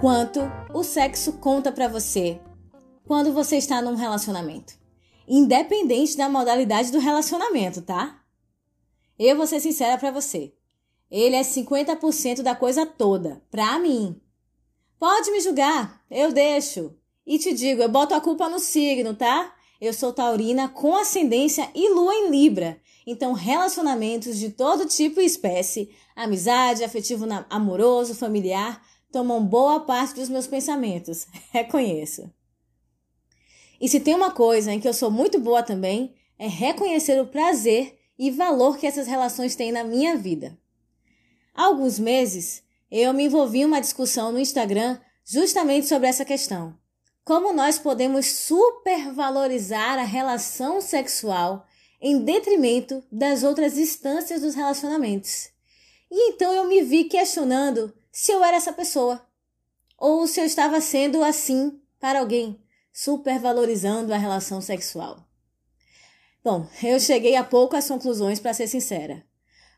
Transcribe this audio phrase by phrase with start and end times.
[0.00, 0.40] quanto
[0.72, 2.40] o sexo conta para você
[3.04, 4.74] quando você está num relacionamento.
[5.26, 8.22] Independente da modalidade do relacionamento, tá?
[9.18, 10.54] Eu vou ser sincera para você.
[11.10, 14.20] Ele é 50% da coisa toda, pra mim.
[14.98, 16.94] Pode me julgar, eu deixo.
[17.26, 19.52] E te digo, eu boto a culpa no signo, tá?
[19.80, 22.80] Eu sou taurina com ascendência e lua em Libra.
[23.06, 28.80] Então, relacionamentos de todo tipo e espécie, amizade, afetivo amoroso, familiar,
[29.12, 31.26] tomam boa parte dos meus pensamentos.
[31.50, 32.30] Reconheço.
[33.80, 37.26] E se tem uma coisa em que eu sou muito boa também, é reconhecer o
[37.26, 40.58] prazer e valor que essas relações têm na minha vida.
[41.54, 46.76] Há alguns meses, eu me envolvi em uma discussão no Instagram justamente sobre essa questão.
[47.24, 51.66] Como nós podemos supervalorizar a relação sexual
[52.00, 55.50] em detrimento das outras instâncias dos relacionamentos.
[56.10, 59.24] E então eu me vi questionando se eu era essa pessoa,
[59.96, 62.60] ou se eu estava sendo assim para alguém,
[62.92, 65.24] supervalorizando a relação sexual.
[66.42, 69.24] Bom, eu cheguei há pouco às conclusões para ser sincera.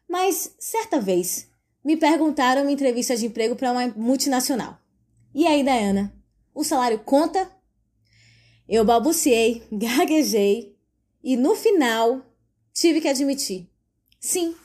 [0.08, 1.50] Mas certa vez
[1.84, 4.78] me perguntaram uma entrevista de emprego para uma multinacional.
[5.34, 6.10] E aí, Diana,
[6.54, 7.46] o salário conta?
[8.66, 10.78] Eu balbuciei, gaguejei
[11.22, 12.24] e no final
[12.72, 13.68] tive que admitir:
[14.18, 14.56] sim,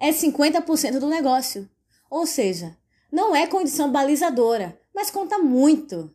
[0.00, 1.68] é 50% do negócio.
[2.08, 2.80] Ou seja,
[3.10, 6.14] não é condição balizadora, mas conta muito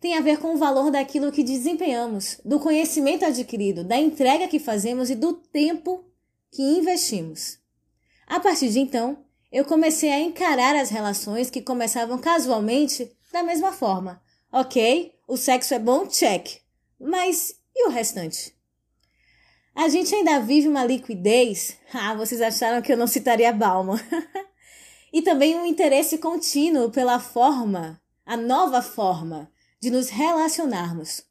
[0.00, 4.58] tem a ver com o valor daquilo que desempenhamos, do conhecimento adquirido, da entrega que
[4.58, 6.04] fazemos e do tempo
[6.50, 7.58] que investimos.
[8.26, 13.72] A partir de então, eu comecei a encarar as relações que começavam casualmente da mesma
[13.72, 14.22] forma.
[14.50, 16.60] Ok, o sexo é bom, check.
[16.98, 18.56] Mas e o restante?
[19.74, 21.76] A gente ainda vive uma liquidez.
[21.92, 23.98] Ah, vocês acharam que eu não citaria Bauman.
[25.12, 29.50] e também um interesse contínuo pela forma, a nova forma
[29.80, 31.22] de nos relacionarmos.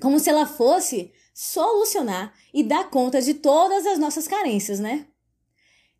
[0.00, 5.06] Como se ela fosse solucionar e dar conta de todas as nossas carências, né?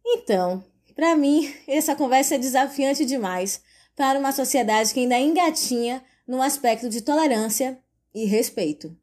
[0.05, 3.63] Então, para mim, essa conversa é desafiante demais
[3.97, 7.79] para uma sociedade que ainda engatinha no aspecto de tolerância
[8.15, 8.97] e respeito.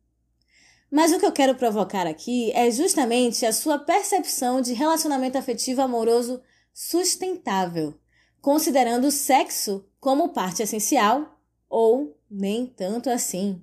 [0.90, 5.82] Mas o que eu quero provocar aqui é justamente a sua percepção de relacionamento afetivo
[5.82, 6.42] amoroso
[6.80, 7.96] sustentável,
[8.40, 13.60] considerando o sexo como parte essencial ou nem tanto assim.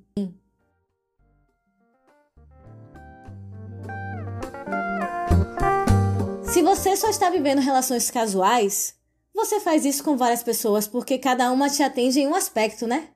[6.53, 8.97] Se você só está vivendo relações casuais,
[9.33, 13.11] você faz isso com várias pessoas porque cada uma te atende em um aspecto, né?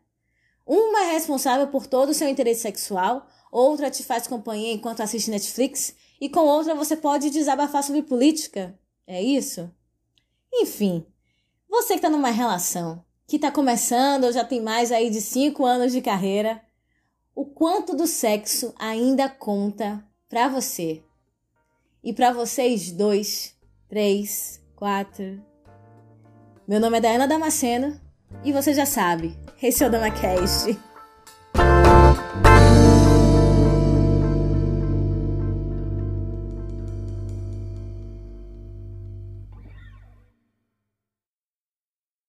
[0.65, 5.29] Uma é responsável por todo o seu interesse sexual, outra te faz companhia enquanto assiste
[5.29, 8.79] Netflix, e com outra você pode desabafar sobre política.
[9.05, 9.69] É isso?
[10.53, 11.07] Enfim,
[11.69, 15.65] você que está numa relação, que está começando ou já tem mais aí de 5
[15.65, 16.63] anos de carreira,
[17.35, 21.03] o quanto do sexo ainda conta para você.
[22.03, 23.55] E para vocês dois,
[23.89, 25.43] três, quatro.
[26.67, 28.01] Meu nome é Diana Damasceno
[28.45, 30.88] e você já sabe, esse é o DamaCast.